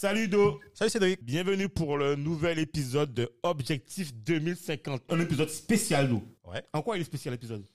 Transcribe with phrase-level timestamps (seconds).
[0.00, 0.58] Salut Do.
[0.72, 1.22] Salut Cédric.
[1.22, 5.02] Bienvenue pour le nouvel épisode de Objectif 2050.
[5.10, 6.22] Un épisode spécial, nous.
[6.42, 6.62] Ouais.
[6.72, 7.66] En quoi il est spécial l'épisode?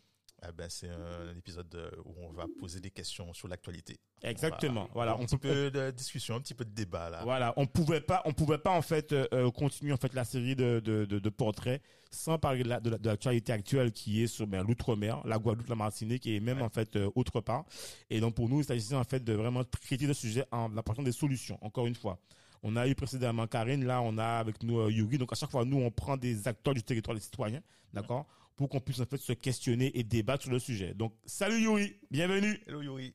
[0.47, 3.97] Eh ben, c'est un épisode où on va poser des questions sur l'actualité.
[4.21, 4.87] Exactement.
[4.93, 5.13] Voilà.
[5.13, 7.21] Un on petit peut- peu de discussion, un petit peu de débat là.
[7.23, 10.23] Voilà, on pouvait pas, on pouvait pas en fait euh, euh, continuer en fait la
[10.23, 13.91] série de, de, de, de portraits sans parler de la- de la- de l'actualité actuelle
[13.91, 16.63] qui est sur ben, l'outre-mer, la Guadeloupe, la Martinique et même Ouais.
[16.63, 17.65] en fait euh, autre part.
[18.09, 21.03] Et donc pour nous, il s'agissait en fait de vraiment traiter le sujet en apportant
[21.03, 21.57] des solutions.
[21.61, 22.17] Encore une fois,
[22.63, 25.17] on a eu précédemment Karine, là on a avec nous euh, Yuri.
[25.17, 27.61] Donc à chaque fois, nous on prend des acteurs du territoire, des citoyens,
[27.93, 28.25] d'accord,
[28.55, 30.93] pour qu'on puisse en fait se questionner et débattre sur le sujet.
[30.93, 32.57] Donc salut Yuri, bienvenue.
[32.67, 33.13] Hello Yuri.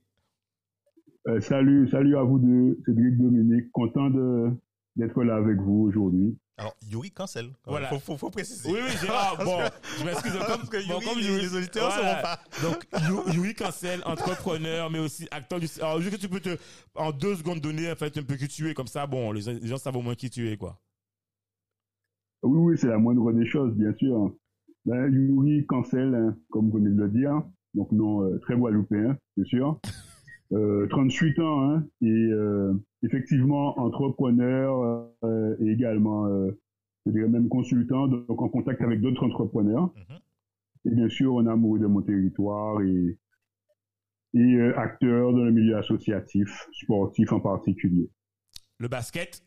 [1.29, 4.51] Euh, salut, salut à vous deux, Cédric Dominique, content de
[4.97, 6.37] d'être là avec vous aujourd'hui.
[6.59, 7.51] Alors Yuri cancel.
[7.67, 7.89] Voilà.
[7.89, 8.69] Faut, faut, faut préciser.
[8.71, 9.59] Oui, oui, Gérard, bon,
[9.99, 10.33] je m'excuse.
[10.33, 12.13] Comme, Parce que bon, Yuri, comme les- Yuri- les auditeurs ne voilà.
[12.13, 12.41] sauront pas.
[13.09, 15.67] Donc, Yu- Yuri Cancel, entrepreneur, mais aussi acteur du.
[15.79, 16.59] Alors, juste que tu peux te,
[16.95, 19.43] en deux secondes, donner en fait un peu qui tu es, comme ça, bon, les,
[19.55, 20.79] les gens savent au moins qui tu es, quoi.
[22.43, 24.35] Oui, oui, c'est la moindre des choses, bien sûr.
[24.87, 27.43] Ben, Yuri Cancel, hein, comme vous venez de le dire,
[27.75, 29.81] donc nom euh, très guadeloupéen, bien sûr.
[30.53, 32.75] Euh, 38 ans, hein, et euh,
[33.05, 36.51] effectivement entrepreneur euh, et également, euh,
[37.07, 39.95] je dirais même consultant, donc en contact avec d'autres entrepreneurs.
[39.95, 40.19] Mhm.
[40.87, 43.17] Et bien sûr, en amoureux de mon territoire et,
[44.35, 48.11] et acteur dans le milieu associatif, sportif en particulier.
[48.79, 49.45] Le basket.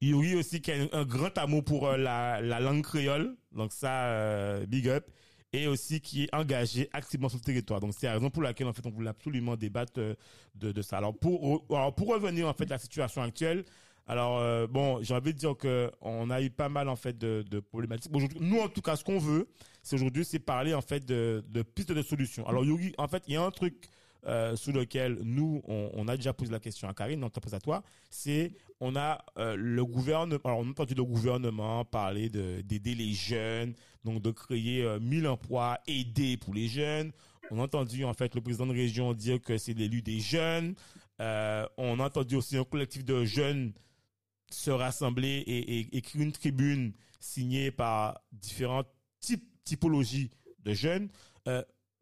[0.00, 3.36] Yuri aussi qui a un, grand amour pour euh, la, la langue créole.
[3.52, 5.10] Donc, ça, euh, big up.
[5.52, 7.80] Et aussi qui est engagé activement sur le territoire.
[7.80, 10.14] Donc, c'est la raison pour laquelle, en fait, on voulait absolument débattre euh,
[10.54, 10.98] de, ça.
[10.98, 13.64] Alors, pour, revenir, en fait, à la situation actuelle,
[14.06, 17.60] alors, bon, j'ai envie de dire que on a eu pas mal, en fait, de,
[17.60, 18.10] problématiques.
[18.40, 19.48] Nous, en tout cas, ce qu'on veut,
[19.82, 22.46] c'est aujourd'hui, c'est parler, en fait, de, de pistes de solutions.
[22.48, 23.90] Alors, Yuri, en fait, il y a un truc
[24.26, 27.60] euh, sur lequel nous, on, a déjà posé la question à Karine, on t'a à
[27.60, 32.60] toi, c'est on a euh, le gouvernement, alors on a entendu le gouvernement parler de
[32.60, 33.74] d'aider les jeunes,
[34.04, 37.12] donc de créer euh, 1000 emplois aidés pour les jeunes.
[37.50, 40.74] On a entendu en fait le président de région dire que c'est l'élu des jeunes.
[41.20, 43.72] Euh, on a entendu aussi un collectif de jeunes
[44.50, 48.88] se rassembler et, et écrire une tribune signée par différentes
[49.20, 50.30] types, typologies
[50.60, 51.08] de jeunes.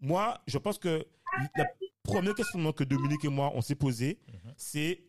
[0.01, 1.07] Moi, je pense que
[1.57, 1.65] la
[2.07, 4.55] première question que Dominique et moi on s'est posé, Mhm.
[4.57, 5.03] c'est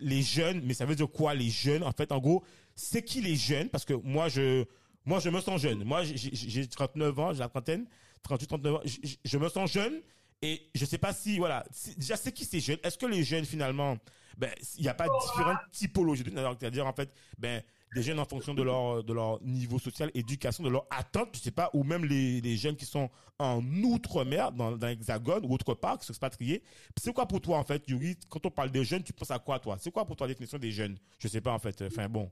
[0.00, 3.20] les jeunes, mais ça veut dire quoi les jeunes En fait, en gros, c'est qui
[3.20, 3.68] les jeunes?
[3.68, 4.64] Parce que moi, je,
[5.04, 5.84] moi, je me sens jeune.
[5.84, 7.86] Moi, j'ai- j'ai j'ai 39 ans, j'ai la trentaine,
[8.22, 8.80] 38, 39 ans.
[9.24, 10.00] Je, me sens jeune
[10.42, 11.64] et je sais pas si, voilà,
[11.96, 12.78] déjà, c'est qui ces jeunes?
[12.82, 13.96] Est-ce que les jeunes, finalement,
[14.36, 17.62] ben, il n'y a pas différentes typologies de C'est-à-dire, en fait, ben,
[17.94, 21.40] des jeunes en fonction de leur, de leur niveau social, éducation, de leur attente, je
[21.40, 25.74] sais pas, ou même les, les jeunes qui sont en outre-mer, dans, l'hexagone ou autre
[25.74, 26.62] part, qui sont expatriés.
[26.96, 29.38] C'est quoi pour toi, en fait, Yuri, quand on parle des jeunes, tu penses à
[29.38, 29.76] quoi, toi?
[29.78, 30.96] C'est quoi pour toi la définition des jeunes?
[31.18, 31.82] Je sais pas, en fait.
[31.86, 32.30] Enfin, bon.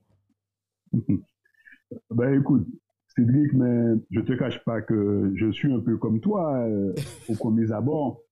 [2.10, 2.66] Ben écoute,
[3.14, 6.94] Cédric, mais je te cache pas que je suis un peu comme toi euh,
[7.28, 8.22] au premier abord.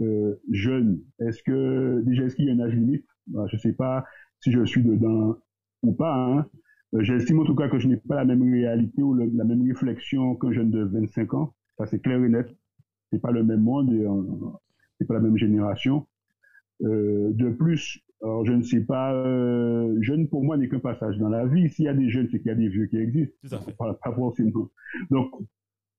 [0.00, 3.06] Euh, jeune, est-ce que déjà est-ce qu'il y a un âge limite?
[3.28, 4.04] Ben, Je sais pas
[4.40, 5.38] si je suis dedans
[5.82, 6.14] ou pas.
[6.14, 6.46] Hein.
[6.94, 9.44] Euh, J'estime en tout cas que je n'ai pas la même réalité ou le- la
[9.44, 11.54] même réflexion qu'un jeune de 25 ans.
[11.78, 12.48] Ça c'est clair et net.
[13.12, 14.22] C'est pas le même monde et euh,
[14.98, 16.06] c'est pas la même génération.
[16.82, 21.18] Euh, de plus, alors je ne sais pas, euh, jeune pour moi n'est qu'un passage
[21.18, 21.68] dans la vie.
[21.70, 23.34] S'il y a des jeunes, c'est qu'il y a des vieux qui existent.
[23.48, 23.72] Tout à fait.
[23.76, 24.70] Pas, pas forcément.
[25.10, 25.30] Donc,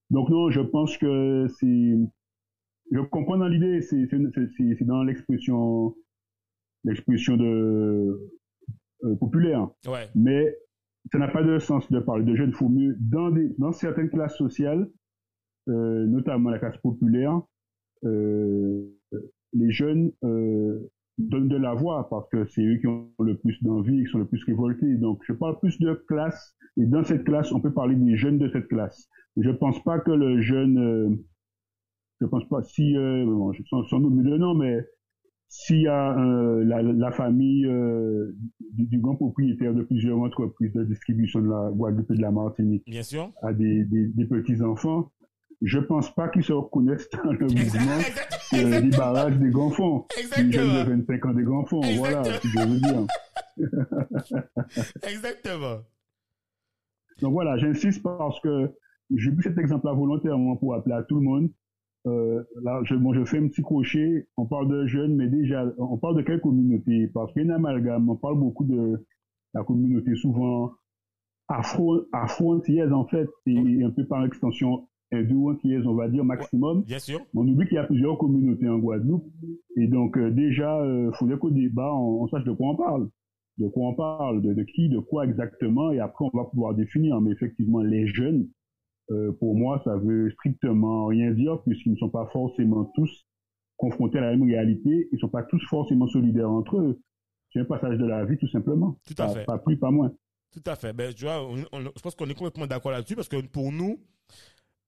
[0.10, 1.95] donc non, je pense que c'est,
[2.92, 5.95] je comprends dans l'idée, c'est, c'est dans l'expression,
[6.83, 8.31] l'expression de
[9.04, 10.07] euh, populaire, Ouais.
[10.16, 10.56] mais
[11.12, 12.50] ça n'a pas de sens de parler de jeunes.
[12.50, 14.89] Il faut mieux dans certaines classes sociales,
[15.69, 17.42] euh, notamment la classe populaire,
[18.04, 18.83] euh,
[19.54, 23.62] les jeunes euh, donnent de la voix parce que c'est eux qui ont le plus
[23.63, 24.95] d'envie, qui sont le plus révoltés.
[24.95, 28.38] Donc, je parle plus de classe et dans cette classe, on peut parler des jeunes
[28.38, 29.09] de cette classe.
[29.38, 31.19] Je pense pas que le jeune,
[32.21, 34.24] je pense pas si, bon, sans, sans nommer
[34.56, 34.83] mais
[35.50, 38.36] s'il y a euh, la, la, famille euh,
[38.74, 42.32] du, du, grand propriétaire de plusieurs entreprises de distribution de la Guadeloupe et de la
[42.32, 43.32] Martinique Bien sûr.
[43.42, 45.12] a des, des, des petits-enfants,
[45.62, 48.00] je pense pas qu'ils se reconnaissent dans le mouvement
[48.54, 50.06] euh, des barrages des grands fonds.
[50.38, 53.08] Les jeunes de 25 ans des grands fonds, voilà ce que je veux dire.
[55.10, 55.78] Exactement.
[57.22, 58.70] Donc voilà, j'insiste parce que
[59.16, 61.50] j'ai pris cet exemple-là volontairement pour appeler à tout le monde
[62.07, 64.27] euh, là, je, bon, je fais un petit crochet.
[64.38, 67.07] On parle de jeunes, mais déjà, on parle de quelle communauté?
[67.13, 68.09] Parce qu'il y a un amalgame.
[68.09, 69.06] On parle beaucoup de
[69.54, 70.71] la communauté souvent
[71.48, 76.83] afro-antillaise, en fait, et un peu par extension hindou-antillaise, on va dire, maximum.
[76.83, 77.21] Bien sûr.
[77.33, 79.25] On oublie qu'il y a plusieurs communautés en Guadeloupe.
[79.77, 82.75] Et donc, euh, déjà, il euh, faudrait qu'au débat, on, on, sache de quoi on
[82.75, 83.09] parle.
[83.57, 85.92] De quoi on parle, de, de qui, de quoi exactement?
[85.92, 87.21] Et après, on va pouvoir définir.
[87.21, 88.50] Mais effectivement, les jeunes,
[89.12, 93.25] euh, pour moi, ça veut strictement rien dire puisqu'ils ne sont pas forcément tous
[93.77, 95.07] confrontés à la même réalité.
[95.12, 97.01] Ils ne sont pas tous forcément solidaires entre eux.
[97.54, 99.00] C'est un passage de la vie, tout simplement.
[99.06, 99.45] Tout à pas, fait.
[99.45, 100.12] Pas plus, pas moins.
[100.51, 100.94] Tout à fait.
[100.94, 103.71] Ben, tu vois, on, on, je pense qu'on est complètement d'accord là-dessus parce que pour
[103.71, 104.00] nous,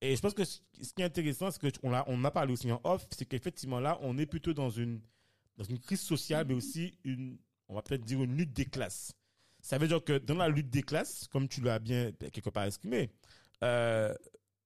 [0.01, 0.60] et je pense que ce
[0.94, 3.98] qui est intéressant, c'est qu'on a, on a parlé aussi en off, c'est qu'effectivement là,
[4.01, 5.01] on est plutôt dans une,
[5.57, 7.38] dans une crise sociale, mais aussi une,
[7.68, 9.13] on va peut-être dire une lutte des classes.
[9.62, 12.63] Ça veut dire que dans la lutte des classes, comme tu l'as bien quelque part
[12.63, 13.10] exprimé,
[13.64, 14.14] euh,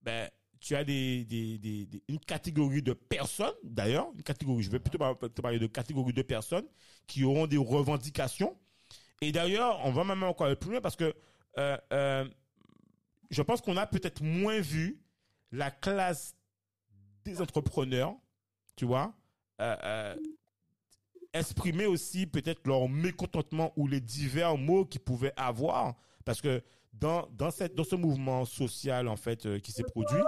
[0.02, 0.30] ben,
[0.60, 4.98] tu as des, des, des, une catégorie de personnes, d'ailleurs, une catégorie, je vais plutôt
[4.98, 6.66] te parler de catégorie de personnes
[7.06, 8.58] qui auront des revendications.
[9.22, 11.14] Et d'ailleurs, on va même encore plus loin parce que
[11.58, 12.26] euh, euh,
[13.30, 15.02] je pense qu'on a peut-être moins vu
[15.52, 16.36] la classe
[17.26, 18.16] des entrepreneurs,
[18.76, 19.14] tu vois,
[21.34, 25.96] exprimer aussi peut-être leur mécontentement ou les divers mots qu'ils pouvaient avoir.
[26.26, 26.64] Parce que
[26.94, 30.22] dans, dans, cette, dans ce mouvement social, en fait, euh, qui s'est produit,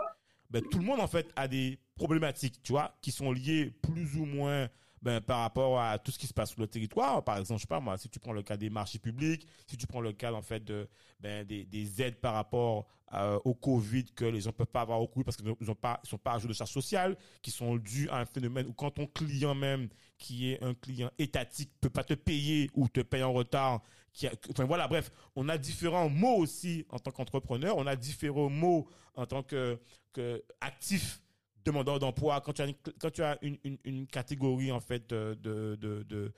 [0.50, 4.16] ben, tout le monde, en fait, a des problématiques, tu vois, qui sont liées plus
[4.18, 4.68] ou moins
[5.02, 7.24] ben, par rapport à tout ce qui se passe sur le territoire.
[7.24, 9.78] Par exemple, je sais pas moi, si tu prends le cas des marchés publics, si
[9.78, 10.90] tu prends le cas en fait de
[11.20, 15.00] ben, des, des aides par rapport euh, au Covid que les gens peuvent pas avoir
[15.00, 17.52] au Covid parce qu'ils n'ont pas, ils sont pas à jour de charges sociales, qui
[17.52, 21.72] sont dus à un phénomène où quand ton client même, qui est un client étatique,
[21.80, 23.84] peut pas te payer ou te paye en retard,
[24.16, 27.96] qui a, enfin voilà, bref, on a différents mots aussi en tant qu'entrepreneur, on a
[27.98, 29.78] différents mots en tant que,
[30.14, 31.22] que actif
[31.66, 35.10] demandeur d'emploi, quand tu as une, quand tu as une, une, une catégorie en fait
[35.10, 36.34] de, de, de,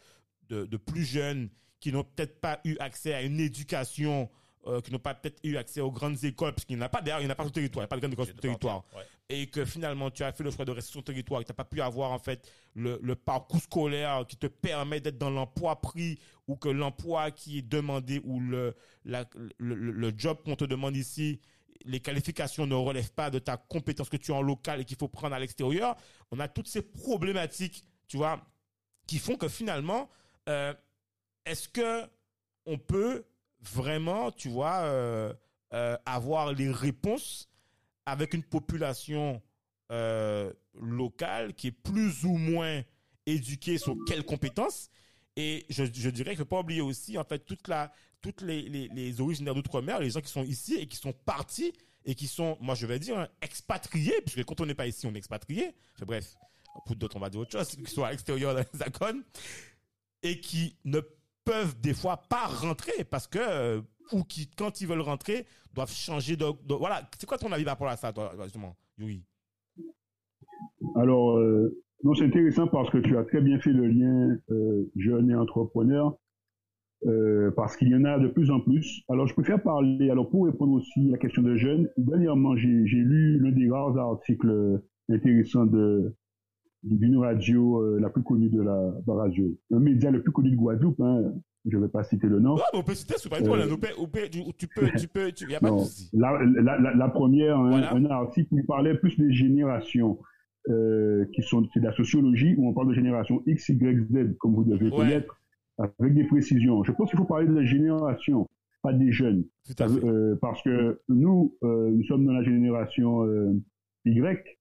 [0.50, 4.30] de, de plus jeunes qui n'ont peut-être pas eu accès à une éducation,
[4.66, 6.90] euh, qui n'ont pas peut-être eu accès aux grandes écoles, parce qu'il n'y en a
[6.90, 8.02] pas d'ailleurs, il n'y en a pas sur le territoire, il n'y a pas de
[8.02, 8.84] grandes écoles sur le territoire.
[8.96, 9.04] Ouais.
[9.30, 11.56] Et que finalement tu as fait le choix de rester sur le territoire, tu n'as
[11.56, 16.18] pas pu avoir en fait le, parcours scolaire qui te permet d'être dans l'emploi pris,
[16.48, 21.42] ou que l'emploi qui est demandé, ou le, le job qu'on te demande ici,
[21.86, 24.98] les qualifications ne relèvent pas de ta compétence que tu as en local et qu'il
[24.98, 25.96] faut prendre à l'extérieur.
[26.32, 28.42] On a toutes ces problématiques, tu vois,
[29.08, 30.10] qui font que finalement,
[30.50, 30.74] euh,
[31.46, 32.04] est-ce que
[32.66, 33.26] on peut
[33.62, 35.34] vraiment, tu vois, euh,
[35.74, 37.50] euh, avoir les réponses
[38.08, 39.42] avec une population
[39.92, 42.82] euh, locale qui est plus ou moins
[43.26, 44.90] éduquée sur quelles compétences
[45.36, 48.42] et je, je dirais qu'il ne faut pas oublier aussi, en fait, toute la, toutes
[48.42, 51.74] les, les, originaires d'outre-mer, les gens qui sont ici et qui sont partis
[52.06, 55.14] et qui sont, moi je vais dire, expatriés, puisque quand on n'est pas ici, on
[55.14, 55.76] est expatrié.
[56.00, 56.36] Bref,
[56.86, 59.24] pour d'autres, on va dire autre chose, qui sont à l'extérieur de l'hexagone
[60.24, 61.02] et qui ne
[61.44, 65.92] peuvent des fois pas rentrer parce que, euh, ou qui, quand ils veulent rentrer, doivent
[65.92, 66.46] changer de.
[66.76, 69.24] voilà, c'est quoi ton avis par rapport à ça, toi, justement, Yuri?
[70.96, 74.90] Alors, euh, non, c'est intéressant parce que tu as très bien fait le lien euh,
[74.96, 76.18] jeune et entrepreneur.
[77.06, 79.04] Euh, parce qu'il y en a de plus en plus.
[79.08, 82.68] Alors, je préfère parler, alors pour répondre aussi à la question de jeunes, dernièrement, j'ai
[82.68, 86.16] lu l'un des rares articles intéressants de
[86.84, 90.32] d'une radio euh, la plus connue de la, de la radio, un média le plus
[90.32, 91.34] connu de Guadeloupe, hein,
[91.70, 92.56] je ne vais pas citer le nom.
[92.56, 93.76] Ouais, mais on peut citer, c'est pas euh,
[94.32, 96.10] tu, tu peux, tu peux, tu, y a pas de souci.
[96.14, 97.94] la, la, la, la première, Voilà.
[97.94, 100.20] un, un article qui parlait plus des générations,
[100.70, 104.38] euh, qui sont, c'est de la sociologie, où on parle de génération X, Y, Z,
[104.40, 104.96] comme vous devez Ouais.
[104.98, 105.40] connaître,
[105.78, 106.84] avec des précisions.
[106.84, 108.48] Je pense qu'il faut parler de la génération,
[108.82, 109.46] pas des jeunes.
[109.66, 110.04] Tout à fait.
[110.06, 113.54] Euh, parce que nous, euh, nous sommes dans la génération euh,
[114.06, 114.58] Y.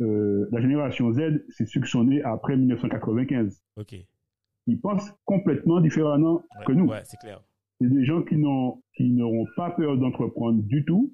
[0.00, 3.60] Euh, la génération Z, c'est ceux qui sont nés après 1995.
[3.76, 3.94] Ok.
[4.66, 6.86] Ils pensent complètement différemment Ouais, que nous.
[6.86, 7.42] ouais, c'est clair.
[7.80, 11.12] C'est des gens qui n'ont qui n'auront pas peur d'entreprendre du tout,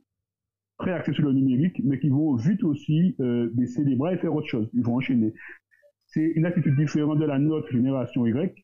[0.78, 4.18] très axés sur le numérique, mais qui vont vite aussi euh, baisser les bras et
[4.18, 4.68] faire autre chose.
[4.74, 5.32] Ils vont enchaîner.
[6.06, 8.54] C'est une attitude différente de la nôtre génération Y,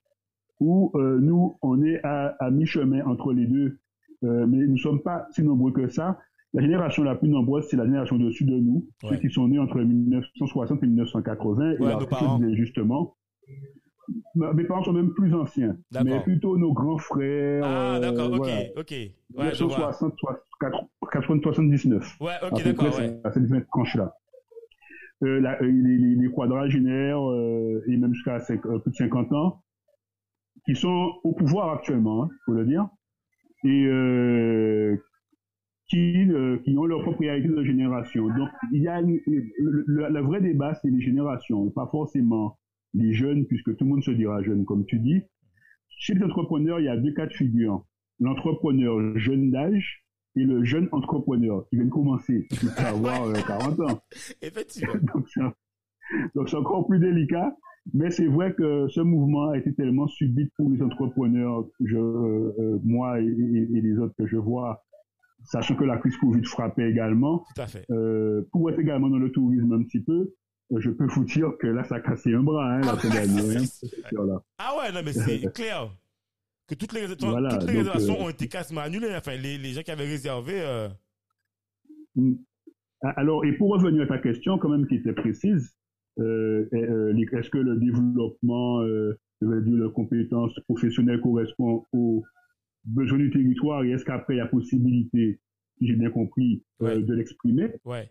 [0.61, 3.79] où euh, nous, on est à, à mi-chemin entre les deux,
[4.25, 6.19] euh, mais nous ne sommes pas si nombreux que ça.
[6.53, 9.11] La génération la plus nombreuse, c'est la génération au-dessus de nous, Ouais.
[9.11, 11.57] ceux qui sont nés entre 1960 et 1980.
[11.71, 12.41] Ouais, et l'article parents.
[12.55, 13.17] justement,
[14.35, 17.65] mes parents sont même plus anciens, mais plutôt nos grands frères.
[17.65, 18.61] Ah, euh, d'accord, ok, voilà.
[18.77, 18.91] ok.
[18.91, 19.91] Ouais, je vois.
[19.91, 20.15] 1960,
[21.13, 22.17] 80, 79.
[22.21, 23.21] Ouais, ok, d'accord, ouais.
[23.25, 23.43] à cette.
[25.23, 29.33] Euh, la- euh, les, les- les quadragénaires, euh, et même jusqu'à euh, plus de 50
[29.33, 29.63] ans,
[30.67, 32.87] qui sont au pouvoir actuellement, il faut le dire,
[33.65, 34.97] et euh,
[35.89, 36.29] qui,
[36.65, 38.27] qui ont leur propre réalité de génération.
[38.29, 42.59] Donc, il y a une- le, le- le vrai débat, c'est les générations, pas forcément
[42.95, 45.23] les jeunes, puisque tout le monde se dira jeune, comme tu dis.
[45.89, 47.85] Chez les entrepreneurs, il y a deux cas de figure.
[48.21, 50.05] L'entrepreneur jeune d'âge
[50.37, 54.01] et le jeune entrepreneur qui vient de commencer, qui peut avoir euh, 40 ans.
[54.43, 54.95] Effectivement.
[56.35, 57.55] Donc, c'est encore plus délicat.
[57.93, 62.53] Mais c'est vrai que ce mouvement a été tellement subit pour les entrepreneurs, je, euh,
[62.59, 64.83] euh, moi et, et- et les autres que je vois,
[65.45, 67.85] sachant que la crise Covid frappait également, Tout à fait.
[67.91, 70.35] euh, pour être également dans le tourisme un petit peu, euh,
[70.71, 73.35] je peux vous dire que là, ça a cassé un bras, hein, la Ah semaine
[73.35, 74.43] dernière, hein.
[74.59, 75.91] Ah ouais, non, mais c'est clair.
[76.67, 79.15] Que toutes les, Voilà, toutes les réservations euh, ont été quasiment annulées.
[79.15, 80.55] Enfin, les, les gens qui avaient réservé.
[80.63, 80.89] euh,
[83.03, 85.77] Alors, et pour revenir à ta question, quand même, qui était précise,
[86.21, 92.25] euh, est-ce que le développement, je veux dire, de compétences professionnelles correspond aux
[92.85, 95.41] besoins du territoire et est-ce qu'après, il y a possibilité,
[95.79, 97.03] si j'ai bien compris, Ouais.
[97.03, 97.73] de l'exprimer?
[97.85, 98.09] Ouais.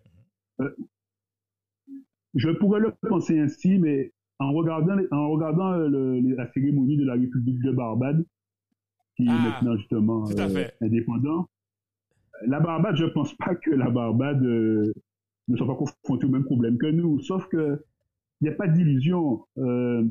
[2.35, 7.05] Je pourrais le penser ainsi, mais en regardant, en regardant euh, le- la cérémonie de
[7.05, 8.25] la République de Barbade,
[9.15, 11.47] qui Ah, est maintenant justement euh, indépendant,
[12.47, 14.91] la Barbade, je pense pas que la Barbade euh,
[15.47, 17.83] ne soit pas confrontée au même problème que nous, sauf que
[18.41, 19.45] il n'y a pas d'illusion.
[19.57, 20.03] Euh,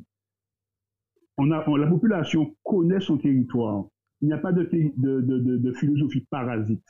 [1.39, 3.85] on a, on- la population connaît son territoire.
[4.21, 6.85] Il n'y a pas de, thé- de, de, de, de philosophie parasite.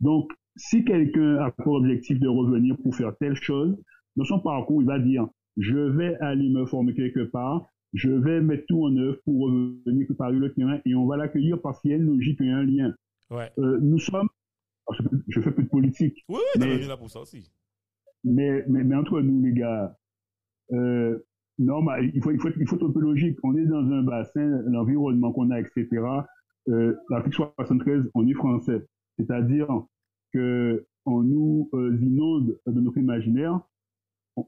[0.00, 3.76] Donc, si quelqu'un a pour objectif de revenir pour faire telle chose,
[4.18, 8.40] dans son parcours, il va dire, je vais aller me former quelque part, je vais
[8.42, 11.90] mettre tout en œuvre pour revenir préparer le terrain et on va l'accueillir parce qu'il
[11.92, 12.94] y a une logique et un lien.
[13.30, 13.50] Ouais.
[13.58, 14.28] Euh, nous sommes,
[15.28, 17.50] je fais- plus de politique, Oui, oui, Mais- là pour ça aussi.
[18.24, 19.96] mais, mais, mais entre nous, les gars,
[20.72, 21.18] euh,
[21.58, 23.36] non, il faut, il, faut, il faut être un peu logique.
[23.42, 25.86] On est dans un bassin, l'environnement qu'on a, etc.
[26.68, 28.86] Euh, L'Afrique 73, on est français.
[29.18, 29.66] C'est-à-dire
[30.32, 33.58] que on nous euh, inonde de notre imaginaire.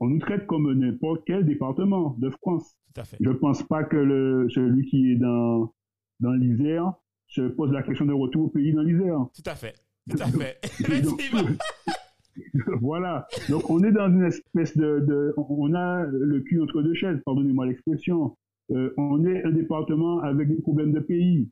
[0.00, 2.74] On, nous traite comme n'importe quel département de France.
[2.94, 3.16] Tout à fait.
[3.20, 5.72] Je pense pas que le, celui qui est dans,
[6.20, 6.92] dans l'Isère
[7.28, 9.18] se pose la question de retour au pays dans l'Isère.
[9.34, 9.74] Tout à fait.
[10.10, 11.02] Tout à fait.
[11.02, 11.22] Donc,
[12.80, 13.26] voilà.
[13.48, 17.20] Donc on est dans une espèce de, de- on a le cul entre deux chaises,
[17.24, 18.36] pardonnez-moi l'expression.
[18.70, 21.48] Euh, on est un département avec des problèmes de pays.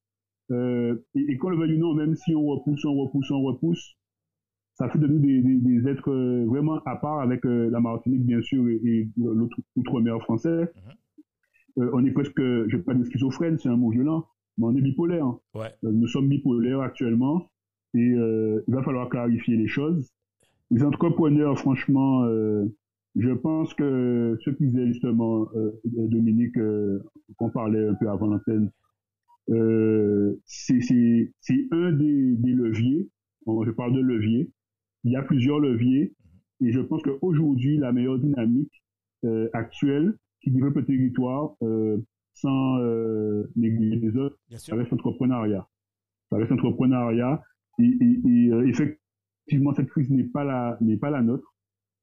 [0.51, 3.43] Euh, et, et qu'on le veuille ou non, même si on repousse, on repousse, on
[3.43, 3.98] repousse,
[4.79, 7.81] ça fait de nous des, des- des êtres euh, vraiment à part avec euh, la
[7.81, 10.71] Martinique bien sûr et, et l'autre outre-mer français.
[11.79, 14.25] Euh, on est presque, je vais pas dire schizophrène, c'est un mot violent,
[14.57, 15.27] mais on est bipolaire.
[15.55, 15.71] Ouais.
[15.83, 17.51] Nous sommes bipolaires actuellement
[17.95, 20.11] et euh, il va falloir clarifier les choses.
[20.71, 22.65] Les entrepreneurs, franchement, euh,
[23.17, 27.01] je pense que ce qu'ils disait justement euh, Dominique, euh,
[27.37, 28.71] qu'on parlait un peu avant l'antenne,
[29.51, 30.79] euh, c'est
[31.73, 33.09] un des, des leviers.
[33.47, 34.51] Bon, je parle de levier.
[35.05, 36.15] Il y a plusieurs leviers
[36.61, 38.83] et je pense qu'aujourd'hui, la meilleure dynamique
[39.25, 41.99] euh, actuelle qui développe le territoire euh,
[42.35, 45.69] sans euh, négliger les autres, ça reste entrepreneuriat.
[46.31, 47.43] Ça reste entrepreneuriat.
[47.79, 51.55] Et, et, et, euh, effectivement, cette crise n'est pas la n'est pas la nôtre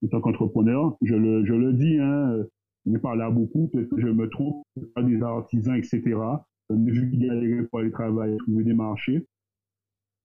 [0.04, 0.98] en tant qu'entrepreneur.
[1.02, 2.44] Je le je le dis, hein, euh,
[2.86, 3.68] on parle là beaucoup.
[3.68, 4.64] Peut-être que je me trompe.
[4.94, 6.02] Pas des artisans, etc.
[6.70, 9.26] On a vu qu'ils galéraient pour aller travailler, trouver des marchés.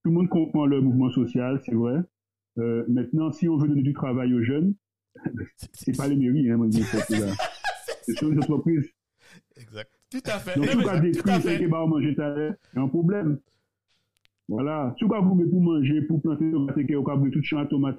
[0.03, 2.01] Tout le monde comprend le mouvement social, c'est vrai.
[2.57, 4.73] Euh, maintenant, si on veut donner du travail aux jeunes,
[5.73, 7.17] c'est pas les mairies, hein, c'est.
[8.03, 8.89] C'est les entreprises.
[9.55, 9.91] Exact.
[10.09, 10.55] Tout à fait.
[10.55, 13.39] Donc, si pas détruire ce qui va manger ta a un problème.
[14.47, 14.93] Voilà.
[14.97, 17.59] Si vous pas vous mettez pour manger, pour planter tomate et au cabri tout champ
[17.59, 17.97] à tomate,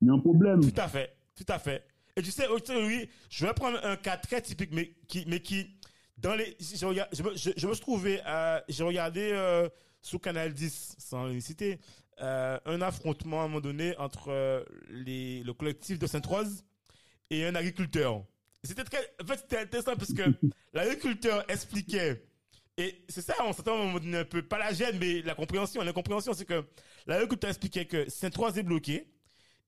[0.00, 0.60] il y a un problème.
[0.60, 1.82] Tout à fait, tout à fait.
[2.16, 5.76] Et tu sais, oui, je vais prendre un cas très typique, mais qui, mais qui
[6.16, 9.68] dans les, je, regarde, je, me, je, je me suis trouvé, euh, j'ai regardé euh,
[10.02, 11.78] sur Canal 10, sans les citer,
[12.20, 16.64] euh, un affrontement à un moment donné entre euh, les, le collectif de Sainte-Rose
[17.30, 18.24] et un agriculteur.
[18.62, 20.22] C'était très, en fait, c'était intéressant parce que
[20.72, 22.24] l'agriculteur expliquait,
[22.76, 25.22] et c'est ça, on s'entend à un moment donné un peu, pas la gêne, mais
[25.22, 25.82] la compréhension.
[25.82, 26.64] La compréhension, c'est que
[27.06, 29.10] l'agriculteur expliquait que Sainte-Rose est bloqué,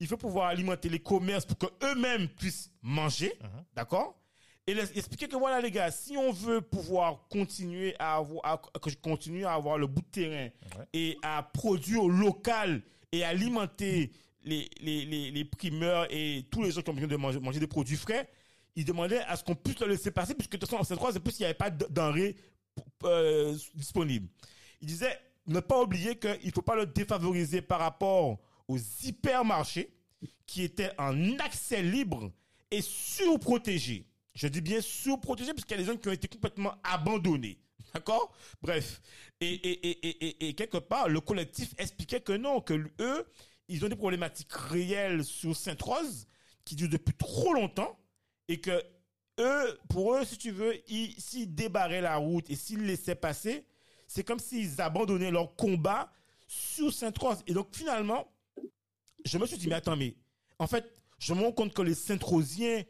[0.01, 3.65] il faut pouvoir alimenter les commerces pour qu'eux-mêmes puissent manger, Mhm.
[3.75, 4.19] d'accord?
[4.67, 8.79] Et les- expliquer que voilà les gars, si on veut pouvoir continuer à avoir, à-
[8.79, 10.87] que je continue à avoir le bout de terrain Ouais.
[10.93, 14.13] et à produire au local et alimenter
[14.45, 17.59] les, les, les, les primeurs et tous les gens qui ont besoin de manger, manger
[17.61, 18.29] des produits frais,
[18.77, 21.13] il demandait à ce qu'on puisse le laisser passer, puisque de toute façon, en Sainte-Croix,
[21.13, 22.37] plus, il n'y avait pas de denrées
[23.05, 24.29] euh, disponibles.
[24.81, 28.39] Il disait ne pas oublier qu'il ne faut pas le défavoriser par rapport
[28.69, 29.93] aux hypermarchés
[30.47, 32.31] qui étaient en accès libre
[32.71, 34.07] et surprotégés.
[34.35, 37.59] Je dis bien surprotégés parce qu'il y a des zones qui ont été complètement abandonnées.
[37.95, 38.35] D'accord?
[38.63, 39.01] Bref.
[39.41, 43.27] Et, et, et, et, quelque part, le collectif expliquait que non, que eux,
[43.69, 46.27] ils ont des problématiques réelles sur Sainte-Rose
[46.65, 47.99] qui durent depuis trop longtemps
[48.49, 48.83] et que
[49.41, 50.75] eux, pour eux, si tu veux,
[51.19, 53.67] s'ils débarraient la route et s'ils laissaient passer,
[54.07, 56.13] c'est comme s'ils abandonnaient leur combat
[56.47, 57.43] sur Sainte-Rose.
[57.47, 58.31] Et donc, finalement,
[59.25, 60.15] je me suis dit, mais attends, mais
[60.59, 60.85] en fait,
[61.19, 62.83] je me rends compte que les Saint-Rosiens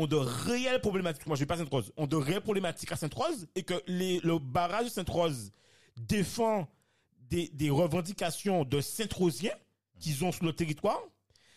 [0.00, 1.26] ont de réelles problématiques.
[1.26, 1.92] Moi, je vais pas Sainte-Rose.
[1.96, 5.52] Ont de réelles problématiques à Sainte-Rose et que le barrage de Sainte-Rose
[5.96, 6.68] défend
[7.30, 9.54] des, revendications de Saint-Rosiens
[9.98, 11.00] qu'ils ont sur le territoire.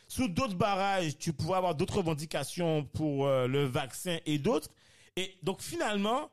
[0.08, 4.70] Sous d'autres barrages, tu pouvais avoir d'autres revendications pour euh, le vaccin et d'autres.
[5.16, 6.30] Et donc, finalement,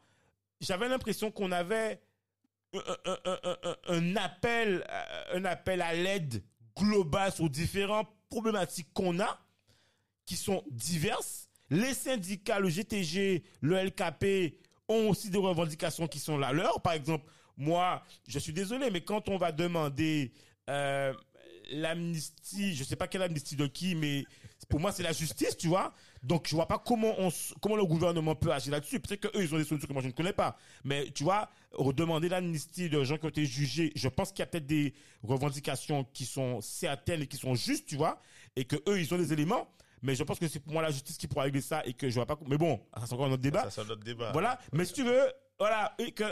[0.61, 2.03] j'avais l'impression qu'on avait
[2.75, 6.43] un, appel, euh, un appel à l'aide
[6.77, 9.39] globale sur différentes problématiques qu'on a,
[10.27, 11.50] qui sont diverses.
[11.71, 14.57] Les syndicats, le GTG, le LKP
[14.89, 16.81] ont aussi des revendications qui sont la leur.
[16.83, 17.25] Par exemple,
[17.57, 20.33] moi, je suis désolé, mais quand on va demander
[20.69, 21.13] euh,
[21.71, 24.25] l'amnistie, je sais pas quelle amnistie de qui, mais
[24.69, 25.95] pour moi, c'est la justice, tu vois.
[26.23, 29.01] Donc, je vois pas comment on, comment le gouvernement peut agir là-dessus.
[29.01, 30.57] Peut-être qu'eux, ils ont des solutions que moi, je ne connais pas.
[30.85, 31.51] Mais, tu vois,
[31.95, 34.95] demander l'amnistie de gens qui ont été jugés, je pense qu'il y a peut-être des
[35.23, 38.21] revendications qui sont certaines et qui sont justes, tu vois,
[38.57, 39.69] et que eux, ils ont des éléments.
[40.03, 42.09] Mais je pense que c'est pour moi la justice qui pourra régler ça et que
[42.09, 42.39] je vois pas.
[42.47, 43.65] Mais bon, ça c'est encore un autre débat.
[43.65, 44.33] Ça c'est un autre débat.
[44.33, 44.59] Voilà.
[44.73, 46.25] Mais si tu veux, voilà, et que,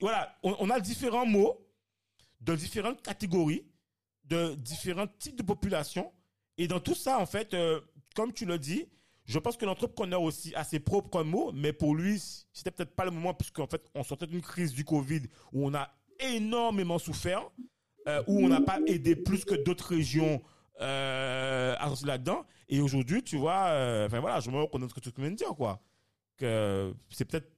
[0.00, 1.66] voilà, on a différents mots
[2.40, 3.64] de différentes catégories
[4.24, 6.12] de différents types de populations.
[6.58, 7.80] Et dans tout ça, en fait, euh,
[8.14, 8.88] comme tu l'as dit,
[9.24, 12.20] je pense que l'entrepreneur aussi a ses propres mots, mais pour lui,
[12.52, 15.22] c'était peut-être pas le moment, puisqu'en fait, on sortait d'une crise du Covid
[15.52, 17.42] où on a énormément souffert,
[18.08, 20.42] euh, où on n'a pas aidé plus que d'autres régions
[20.82, 22.44] euh, là-dedans.
[22.68, 25.36] Et aujourd'hui, tu vois, euh, enfin voilà, je me reconnais ce que tu viens de
[25.36, 25.80] dire, quoi.
[26.36, 27.50] Que c'est peut-être,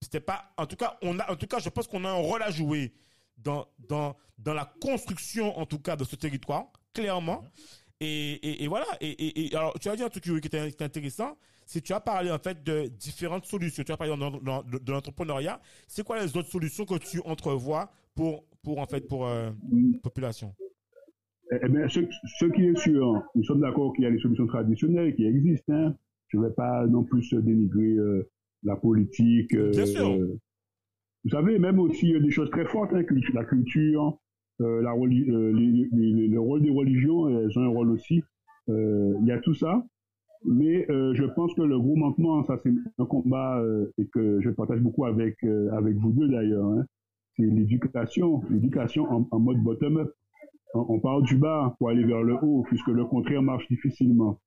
[0.00, 2.14] c'était pas, en tout cas, on a, en tout cas, je pense qu'on a un
[2.14, 2.92] rôle à jouer
[3.38, 7.44] dans, dans, dans la construction, en tout cas, de ce territoire, clairement.
[8.00, 8.86] Et, et, voilà.
[9.00, 12.38] Et, alors, tu as dit un truc qui était, intéressant, c'est tu as parlé en
[12.38, 13.82] fait de différentes solutions.
[13.82, 15.60] Tu as parlé de, l'entrepreneuriat.
[15.88, 19.98] C'est quoi les autres solutions que tu entrevois pour, pour en fait, pour euh, la
[20.00, 20.54] population?
[21.52, 24.46] Eh, eh bien, ce, qui est sûr, nous sommes d'accord qu'il y a les solutions
[24.46, 25.72] traditionnelles qui existent.
[25.72, 25.94] Hein.
[26.28, 28.28] Je ne vais pas non plus dénigrer euh,
[28.62, 29.56] la politique.
[29.56, 30.08] Bien sûr.
[30.08, 30.38] Euh,
[31.24, 33.02] vous savez, même aussi des choses très fortes, hein,
[33.34, 34.18] la culture,
[34.60, 38.22] euh, euh, le rôle des religions, elles ont un rôle aussi.
[38.68, 39.84] Euh, il y a tout ça.
[40.44, 43.60] Mais je pense que le gros manquement, ça c'est un combat
[43.98, 46.66] et que je partage beaucoup avec avec vous deux d'ailleurs.
[46.66, 46.84] Hein,
[47.36, 50.12] c'est l'éducation, l'éducation en, mode bottom-up.
[50.74, 54.40] On, part du bas pour aller vers le haut, puisque le contraire marche difficilement.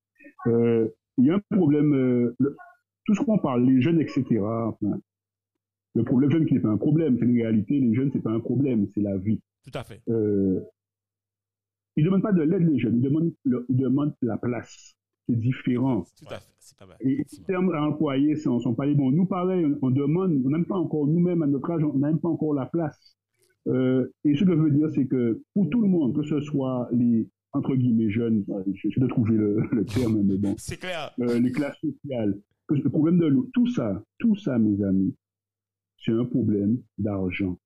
[0.46, 2.34] Il y a un problème,
[3.06, 4.40] tout ce qu'on parle, les jeunes, etc.
[4.40, 5.00] Enfin,
[5.96, 7.80] le problème jeune qui n'est pas un problème, c'est une réalité.
[7.80, 9.42] Les jeunes, c'est pas un problème, c'est la vie.
[9.66, 10.02] Tout à fait.
[10.10, 10.62] Euh,
[11.96, 12.98] ils ne demandent pas de l'aide, les jeunes.
[12.98, 14.96] Ils demandent, ils demandent la place.
[15.28, 16.04] C'est différent.
[16.18, 16.54] Tout à fait.
[16.60, 16.98] C'est pas mal.
[17.02, 19.12] Et les termes à employer ne sont, pas les bons.
[19.12, 22.30] Nous, pareil, on demande, on n'aime pas encore, nous-mêmes, à notre âge, on n'aime pas
[22.30, 23.18] encore la place.
[23.68, 26.40] Euh, et ce que je veux dire, c'est que pour tout le monde, que ce
[26.42, 30.56] soit les, entre guillemets, jeunes, je vais trouver le, le terme, mais bon.
[30.58, 31.12] C'est clair.
[31.20, 35.16] Euh, les classes sociales, le problème de l'eau, tout ça, tout ça, mes amis,
[35.98, 37.60] c'est un problème d'argent.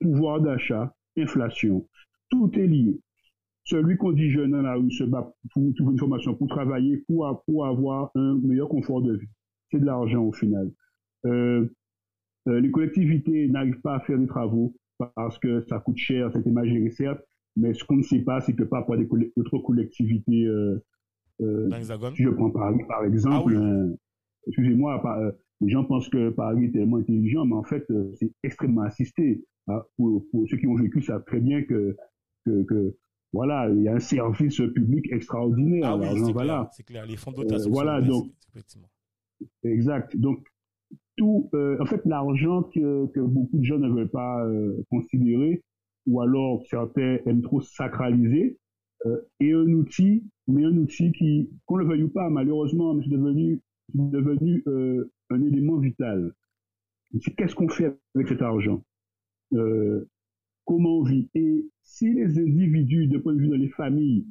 [0.00, 1.86] Pouvoir d'achat, inflation,
[2.30, 3.00] tout est lié.
[3.64, 7.04] Celui qu'on dit jeune dans la rue se bat pour trouver une formation, pour travailler,
[7.06, 9.28] pour, pour avoir un meilleur confort de vie.
[9.70, 10.72] C'est de l'argent au final.
[11.26, 11.68] Euh,
[12.48, 14.74] euh, les collectivités n'arrivent pas à faire des travaux
[15.14, 17.20] parce que ça coûte cher, c'est imagé certes,
[17.56, 20.82] mais ce qu'on ne sait pas, c'est que parfois d'autres collectivités, euh,
[22.14, 23.96] si je prends Paris par exemple, ah
[24.46, 25.02] excusez-moi,
[25.60, 29.44] les gens pensent que Paris est tellement intelligent, mais en fait, euh, c'est extrêmement assisté.
[29.68, 29.82] Hein.
[29.96, 31.96] Pour, ceux qui ont vécu, savent très bien que,
[32.46, 32.96] que,
[33.32, 35.90] voilà, il y a un service public extraordinaire.
[35.90, 37.40] Ah oui, c'est clair, les fonds de.
[37.40, 38.30] Euh, voilà, donc,
[39.62, 40.16] exact.
[40.16, 40.46] Donc,
[41.20, 44.42] tout, euh, en fait, l'argent que, beaucoup de gens ne veulent pas
[44.90, 45.62] considérer,
[46.06, 48.58] ou alors certains aiment trop sacraliser,
[49.40, 53.60] est un outil, mais un outil qui, qu'on le veuille ou pas, malheureusement, c'est devenu
[53.94, 56.32] devenu euh, un élément vital.
[57.36, 58.82] Qu'est-ce qu'on fait avec cet argent?
[59.52, 60.08] Euh,
[60.64, 61.28] Comment on vit?
[61.34, 64.26] Et si les individus, de point de vue de les familles,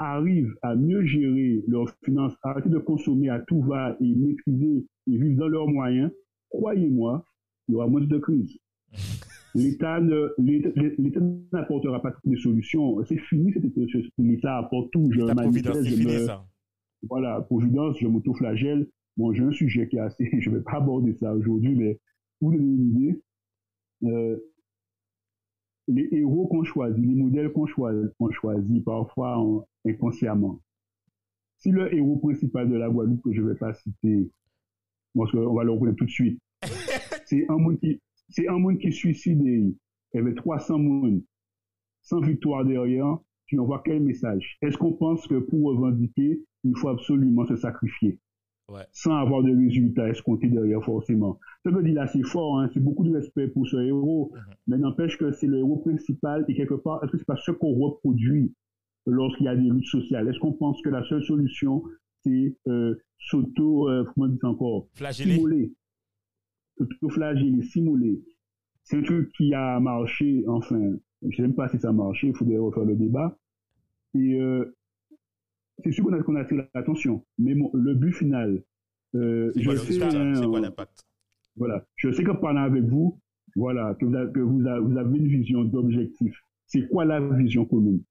[0.00, 5.16] arrivent à mieux gérer leurs finances, arrêter de consommer à tout va et maîtriser et
[5.16, 6.10] vivre dans leurs moyens,
[6.48, 7.24] croyez-moi,
[7.68, 8.58] il y aura moins de crise.
[9.54, 10.00] L'État
[11.52, 13.04] n'apportera pas toutes les solutions.
[13.04, 13.64] C'est fini cette
[14.18, 15.10] L'État apporte tout.
[15.12, 16.46] Je c'est fini ça.
[17.08, 18.88] Voilà, Providence, je m'auto-flagelle.
[19.16, 21.98] Bon, j'ai un sujet qui est assez, je ne vais pas aborder ça aujourd'hui, mais
[22.38, 23.22] pour donner une idée,
[24.04, 24.36] euh,
[25.90, 30.60] les héros qu'on choisit, les modèles qu'on choisit, choisit parfois inconsciemment.
[31.58, 34.30] Si le héros principal de la Guadeloupe, que je ne vais pas citer,
[35.14, 36.40] parce qu'on va le reconnaître tout de suite,
[37.26, 39.74] c'est un monde qui, c'est un monde qui est suicidé.
[40.12, 41.22] Il y avait 300 monde
[42.02, 43.18] sans victoire derrière.
[43.46, 44.58] Tu envoies quel message?
[44.62, 48.18] Est-ce qu'on pense que pour revendiquer, il faut absolument se sacrifier?
[48.92, 51.38] Sans avoir de résultats escomptés derrière forcément.
[51.64, 54.54] Ça veut dire là, c'est fort, hein, c'est beaucoup de respect pour ce héros, mhm.
[54.68, 57.50] mais n'empêche que c'est le héros principal et quelque part, est-ce que c'est pas ce
[57.50, 58.52] qu'on reproduit
[59.06, 60.28] lorsqu'il y a des luttes sociales?
[60.28, 61.82] Est-ce qu'on pense que la seule solution,
[62.22, 65.72] c'est euh, s'auto, euh, comment dire encore, simuler,
[66.78, 68.22] s'auto-flageller, simuler.
[68.84, 70.80] C'est un truc qui a marché, enfin,
[71.22, 73.36] je ne sais même pas si ça a marché, il faudrait refaire le débat.
[74.14, 74.74] Et euh,
[75.84, 78.62] c'est sûr qu'on a, qu'on a attiré l'attention, mais le but final,
[79.14, 81.04] euh, je sais, hein, c'est quoi l'impact
[81.56, 83.18] Voilà, je sais qu'en parlant avec vous,
[83.56, 86.34] voilà, que vous avez, que vous avez, une vision d'objectif.
[86.66, 88.02] C'est quoi la vision commune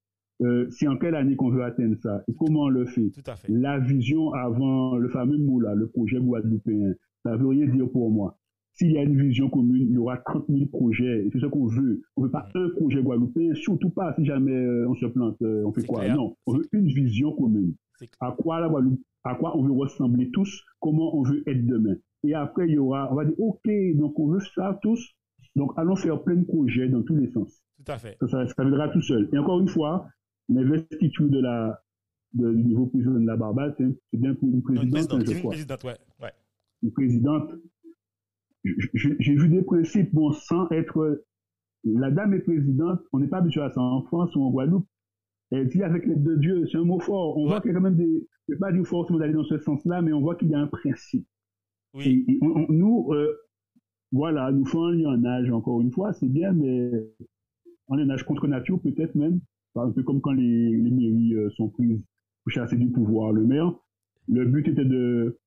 [0.41, 3.23] euh, C'est en quelle année qu'on veut atteindre ça et comment on le fait, Tout
[3.25, 3.51] à fait.
[3.51, 8.11] La vision avant le fameux mot là, le projet guadeloupéen, ça veut rien dire pour
[8.11, 8.38] moi.
[8.79, 11.25] S'il y a une vision commune, il y aura 30 000 projets.
[11.25, 12.01] Et c'est ce qu'on veut.
[12.15, 15.35] On ne veut pas un projet guadeloupéen, surtout pas si jamais euh, on se plante,
[15.41, 17.75] euh, on fait quoi Non, on veut une vision commune.
[18.21, 21.95] À quoi la Guadeloupe, à quoi on veut ressembler tous, comment on veut être demain.
[22.23, 25.13] Et après, il y aura, on va dire, OK, donc on veut ça tous.
[25.57, 27.61] Donc allons faire plein de projets dans tous les sens.
[27.83, 28.17] Tout à fait.
[28.21, 29.27] Ça, ça, viendra tout seul.
[29.33, 30.07] Et encore une fois,
[30.47, 31.81] l'investiture de la,
[32.33, 35.41] de, du nouveau président de la Barbade, c'est bien une présidente, une présidente, je crois.
[35.41, 35.97] Une présidente, ouais.
[36.21, 36.31] ouais.
[36.81, 37.51] Une présidente
[38.63, 41.23] j'ai vu des principes, bon, sans être,
[41.83, 44.87] la dame est présidente, on n'est pas habitué à ça en France ou en Guadeloupe.
[45.51, 47.37] Elle dit avec l'aide de Dieu, c'est un mot fort.
[47.37, 49.57] On voit qu'il y a quand même des, je pas dire forcément d'aller dans ce
[49.57, 51.25] sens-là, mais on voit qu'il y a un principe.
[51.95, 52.25] Oui.
[52.27, 53.35] Et, nous, euh,
[54.11, 56.91] voilà, nous faisons un lionnage, encore une fois, c'est bien, mais
[57.89, 59.39] un lionnage contre nature, peut-être même.
[59.75, 62.01] Un peu comme quand les, les mairies euh, sont prises
[62.43, 63.73] pour chasser du pouvoir le maire.
[64.27, 65.39] Le but était de,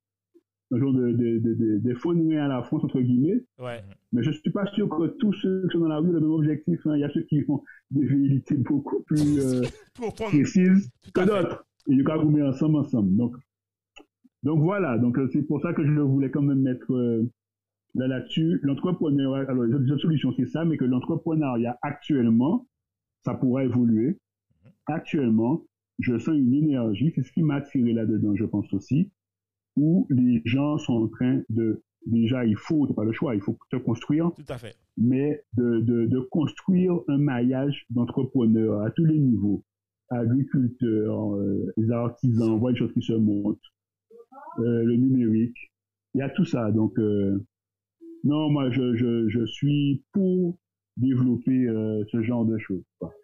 [0.73, 3.45] un genre de, de, de, de, à la France, entre guillemets.
[3.59, 3.85] Ouais.
[4.13, 6.21] Mais je suis pas sûr que tous ceux qui sont dans la rue ont le
[6.21, 6.81] même objectif.
[6.87, 6.97] Hein.
[6.97, 9.63] Il y a ceux qui font des vérités beaucoup plus euh,
[10.17, 11.67] précises que d'autres.
[11.89, 13.15] Et ils vous mettre ensemble, ensemble.
[13.17, 13.37] Donc,
[14.43, 14.97] donc voilà.
[14.99, 17.29] Donc euh, c'est pour ça que je voulais quand même mettre euh,
[17.95, 18.59] là là-dessus.
[18.63, 22.67] L'entrepreneuriat, alors les autres solutions c'est ça, mais que l'entrepreneuriat actuellement,
[23.25, 24.19] ça pourra évoluer.
[24.87, 25.65] Actuellement,
[25.99, 29.11] je sens une énergie, c'est ce qui m'a attiré là-dedans, je pense aussi
[29.77, 33.41] où les gens sont en train de, déjà, il faut, c'est pas le choix, il
[33.41, 34.31] faut se construire.
[34.37, 34.77] Tout à fait.
[34.97, 39.65] Mais de, de, de construire un maillage d'entrepreneurs à tous les niveaux.
[40.11, 43.59] Agriculteurs, euh, les artisans, on voit les choses qui se montent.
[44.59, 45.57] Euh, le numérique.
[46.15, 46.71] Il y a tout ça.
[46.71, 47.43] Donc, euh,
[48.23, 50.59] non, moi, je, je, je suis pour
[50.99, 52.85] développer euh, ce genre de choses.
[52.99, 53.15] Quoi.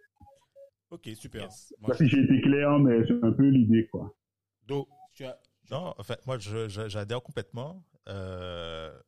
[0.91, 1.49] Ok, super.
[1.83, 4.17] Moi, si j'ai été clair, mais c'est un peu l'idée, quoi.
[4.67, 5.39] Donc, tu as,
[5.71, 7.85] non, en fait, moi, j'adhère complètement.
[8.09, 8.99] Euh,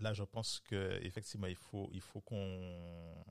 [0.00, 3.24] là, je pense que effectivement, il faut, il faut qu'on,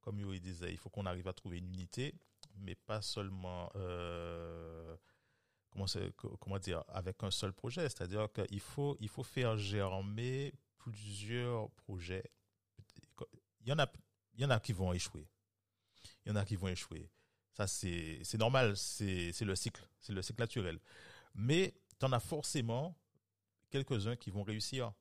[0.00, 2.14] comme il disait, il faut qu'on arrive à trouver une unité,
[2.56, 4.96] mais pas seulement, euh,
[5.70, 7.88] comment dire, avec un seul projet.
[7.88, 12.24] C'est-à-dire qu'il faut, il faut faire germer plusieurs projets.
[13.60, 13.86] Il y en a,
[14.34, 15.28] il y en a qui vont échouer.
[16.24, 17.08] Il y en a qui vont échouer.
[17.52, 18.76] Ça, c'est normal.
[18.76, 19.86] C'est le cycle.
[20.00, 20.80] C'est le cycle naturel.
[21.34, 22.96] Mais tu en as forcément
[23.70, 24.92] quelques-uns qui vont réussir.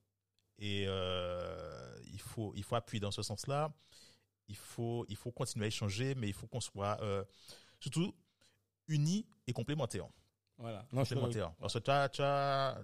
[0.60, 3.74] Et euh, il, faut, il faut appuyer dans ce sens-là.
[4.48, 7.24] Il faut, il faut continuer à échanger, mais il faut qu'on soit euh,
[7.80, 8.14] surtout
[8.88, 10.08] unis et complémentaires.
[10.58, 10.86] Voilà.
[10.92, 11.54] complémentaires.
[11.60, 12.84] Parce que tu as, tu as,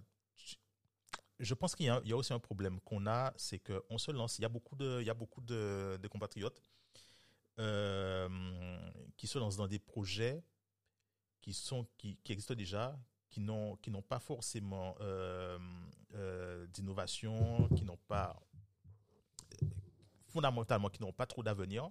[1.40, 4.40] je pense qu'il y, y, a aussi un problème qu'on a, c'est qu'on se lance.
[4.40, 6.62] Il y a beaucoup de, il y a beaucoup de, de compatriotes
[7.60, 8.30] euh,
[9.18, 10.44] qui se lancent dans des projets
[11.42, 12.98] qui sont qui, qui existent déjà,
[13.36, 15.60] qui n'ont qui n'ont pas forcément euh,
[16.14, 18.42] euh, d'innovation, qui n'ont pas
[20.30, 21.90] fondamentalement qui n'ont pas trop d'avenir.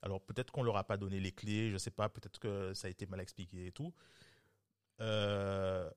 [0.00, 2.86] Alors peut-être qu'on leur a pas donné les clés, je sais pas, peut-être que ça
[2.88, 3.92] a été mal expliqué et tout.
[5.02, 5.90] Euh,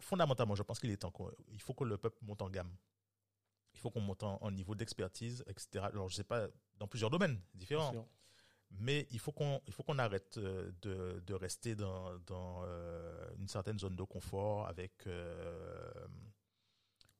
[0.00, 1.12] fondamentalement, je pense qu'il est temps
[1.52, 2.74] il faut que le peuple monte en gamme.
[3.74, 5.84] Il faut qu'on monte en, niveau d'expertise, etc.
[5.92, 6.48] Alors je sais pas
[6.78, 8.08] dans plusieurs domaines différents.
[8.70, 13.30] Mais il faut qu'on il faut qu'on arrête euh, de, de rester dans, dans euh,
[13.38, 15.90] une certaine zone de confort avec, euh,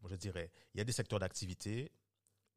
[0.08, 1.90] je dirais, il y a des secteurs d'activité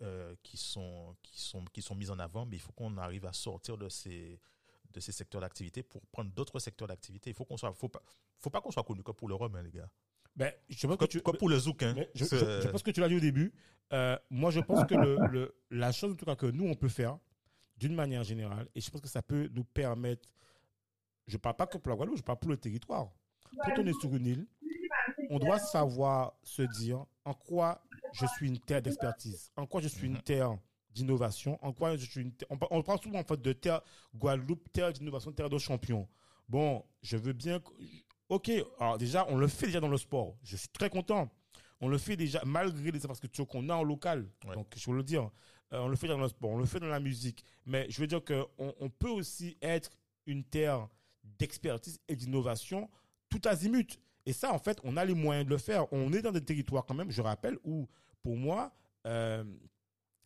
[0.01, 3.25] euh, qui sont qui sont qui sont mis en avant, mais il faut qu'on arrive
[3.25, 4.39] à sortir de ces
[4.91, 7.29] de ces secteurs d'activité pour prendre d'autres secteurs d'activité.
[7.29, 8.01] Il faut qu'on soit, faut pas,
[8.39, 9.89] faut pas qu'on soit connu que pour le rhum, hein, les gars.
[10.35, 11.95] Ben, je pense que Comme, tu, comme pour le zouk, hein.
[12.15, 13.53] je, C'est- je- je pense que tu l'as dit au début.
[13.93, 16.73] Euh, moi, je pense que le, le- la chose, en tout cas, que nous, on
[16.75, 17.19] peut faire,
[17.79, 20.27] d'une manière générale, et je pense que ça peut nous permettre,
[21.27, 23.09] je parle pas que pour la Guadeloupe, je parle pour le territoire.
[23.63, 24.47] Quand on est sur une île,
[25.29, 27.81] on doit savoir se dire en quoi
[28.13, 30.57] je suis une terre d'expertise, en quoi je suis une terre
[30.91, 33.53] d'innovation, en quoi je suis une terre- on, par- on parle souvent en fait de
[33.53, 33.81] terre
[34.15, 36.07] Guadeloupe, terre d'innovation, terre de champion.
[36.47, 37.61] Bon, je veux bien.
[38.27, 40.35] Ok, alors déjà, on le fait déjà dans le sport.
[40.43, 41.29] Je suis très content.
[41.81, 44.27] On le fait déjà malgré les infrastructures qu'on a en local.
[44.45, 44.55] Ouais.
[44.55, 45.29] Donc, je veux le dire,
[45.71, 47.43] on le fait dans le sport, on le fait dans la musique.
[47.65, 48.47] Mais je veux dire qu'on
[48.79, 49.91] on peut aussi être
[50.25, 50.87] une terre
[51.23, 52.89] d'expertise et d'innovation
[53.29, 53.99] tout azimut.
[54.25, 55.91] Et ça, en fait, on a les moyens de le faire.
[55.93, 57.87] On est dans des territoires quand même, je rappelle, où,
[58.21, 58.71] pour moi,
[59.07, 59.43] euh,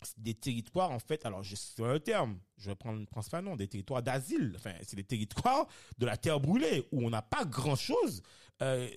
[0.02, 3.68] c'est des territoires, en fait, alors sais le terme, je vais prendre Prince Fanon, des
[3.68, 4.54] territoires d'asile.
[4.56, 8.22] Enfin, c'est des territoires de la terre brûlée, où on n'a pas grand-chose.
[8.62, 8.90] Euh,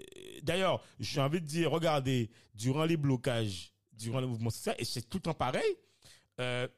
[0.43, 5.09] D'ailleurs, j'ai envie de dire, regardez, durant les blocages, durant le mouvement social, et c'est
[5.09, 5.77] tout le temps pareil,
[6.41, 6.69] euh,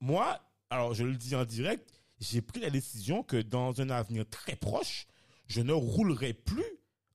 [0.00, 1.88] moi, alors je le dis en direct,
[2.20, 5.06] j'ai pris la décision que dans un avenir très proche,
[5.46, 6.64] je ne roulerai plus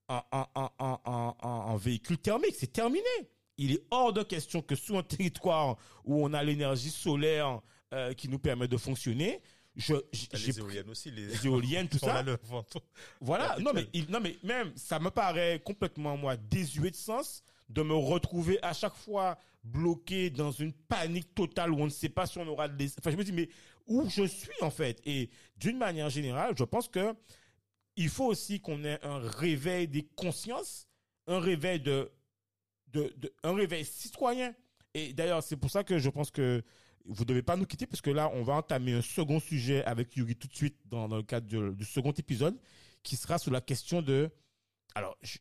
[0.08, 2.56] en, en, en, en, véhicule thermique.
[2.58, 3.04] C'est terminé.
[3.58, 7.62] Il est hors de question que sur un territoire où on a l'énergie solaire
[7.94, 9.42] euh, qui nous permet de fonctionner,
[9.76, 12.22] je, j'ai les éoliennes aussi, les, les éoliennes, tout ça.
[12.24, 12.38] le
[13.22, 17.44] Voilà, non mais, il, non mais même, ça me paraît complètement, moi, désuet de sens
[17.70, 19.38] de me retrouver à chaque fois
[19.72, 22.90] bloqué dans une panique totale où on ne sait pas si on aura des...
[23.00, 23.50] Enfin, je me dis, mais
[23.86, 25.02] où je suis en fait?
[25.06, 27.14] Et d'une manière générale, je pense que
[27.96, 30.88] il faut aussi qu'on ait un réveil des consciences,
[31.26, 32.12] un réveil de,
[32.94, 33.12] de,
[33.44, 34.54] un réveil citoyen.
[34.94, 36.64] Et d'ailleurs, c'est pour ça que je pense que
[37.06, 40.16] vous devez pas nous quitter parce que là, on va entamer un second sujet avec
[40.16, 42.58] Yuri tout de suite dans, le cadre de- du second épisode
[43.04, 44.30] qui sera sur la question de,
[44.94, 45.38] alors, je-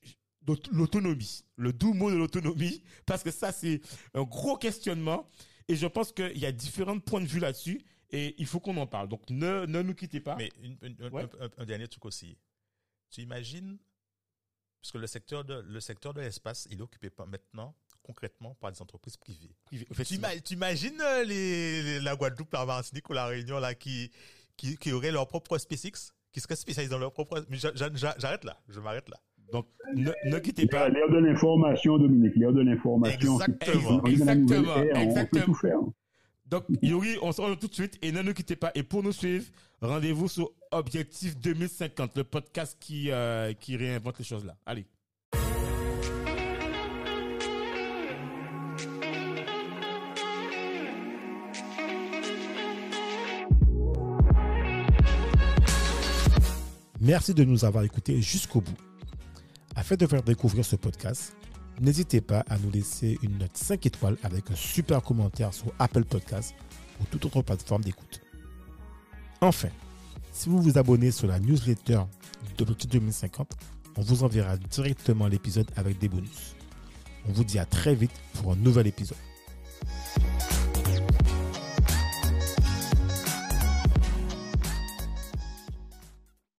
[0.72, 3.80] l'autonomie, le doux mot de l'autonomie, parce que ça, c'est
[4.14, 5.28] un gros questionnement.
[5.68, 7.80] Et je pense qu'il y a différents points de vue là-dessus
[8.10, 9.08] et il faut qu'on en parle.
[9.08, 10.36] Donc, ne, ne nous quittez pas.
[10.36, 11.22] Mais une- une- un- Ouais.
[11.40, 12.38] un, un- un dernier truc aussi.
[13.10, 13.76] Tu imagines,
[14.80, 18.54] parce que le secteur de le secteur de l'espace, il est occupé pas maintenant concrètement
[18.54, 19.56] par des entreprises privées.
[19.64, 19.86] Privé-
[20.42, 24.12] Tu, imagines euh, les, les- la Guadeloupe, la Martinique ou la Réunion là qui
[24.56, 27.44] qui, qui auraient leur propre SpaceX, qui seraient spécialisés dans leur propre.
[27.48, 29.20] Mais j'arrête là, je m'arrête là.
[29.52, 30.88] Donc, ne, ne quittez pas.
[30.88, 33.38] L'ère de l'information, Dominique, l'ère de l'information.
[33.40, 34.00] Exactement.
[34.02, 35.40] on Exactement, ère, on- exactement.
[35.40, 35.78] peut tout faire.
[36.46, 38.70] Donc, Yuri, on se retrouve tout de suite et ne nous quittez pas.
[38.74, 39.44] Et pour nous suivre,
[39.80, 44.56] rendez-vous sur Objectif 2050, le podcast qui, euh, qui réinvente les choses là.
[44.66, 44.86] Allez.
[57.00, 58.74] Merci de nous avoir écoutés jusqu'au bout.
[59.76, 61.36] Afin de faire découvrir ce podcast,
[61.80, 66.04] n'hésitez pas à nous laisser une note 5 étoiles avec un super commentaire sur Apple
[66.04, 66.54] Podcast
[66.98, 68.22] ou toute autre plateforme d'écoute.
[69.42, 69.68] Enfin,
[70.32, 72.00] si vous vous abonnez sur la newsletter
[72.56, 73.52] d'Objectif 2050,
[73.98, 76.56] on vous enverra directement l'épisode avec des bonus.
[77.28, 79.18] On vous dit à très vite pour un nouvel épisode.